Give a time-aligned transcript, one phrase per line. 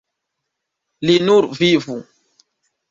[1.11, 2.01] Li nur vivu.